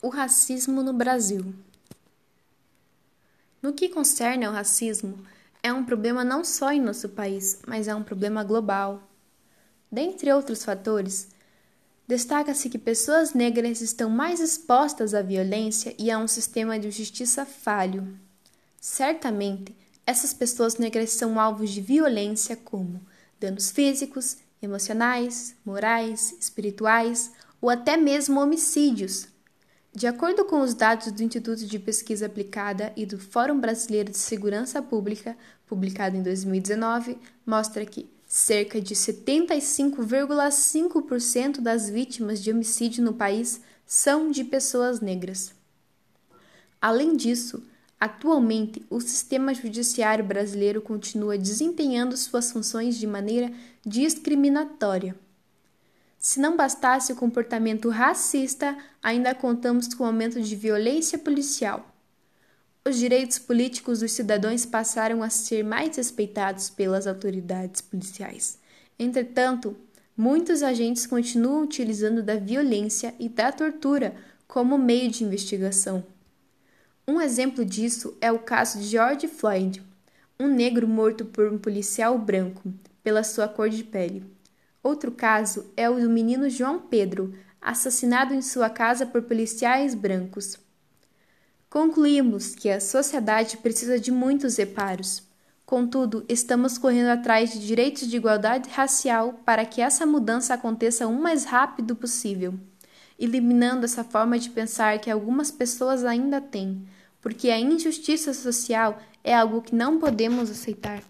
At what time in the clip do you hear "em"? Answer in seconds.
6.70-6.80, 36.16-36.22, 88.32-88.40